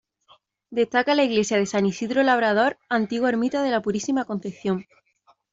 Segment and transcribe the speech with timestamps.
[0.71, 4.87] Destaca la iglesia de San Isidro Labrador, antigua ermita de la Purísima Concepción.